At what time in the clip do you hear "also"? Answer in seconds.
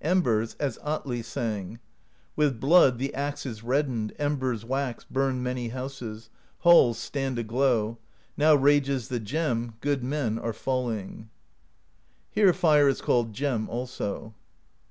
13.68-14.32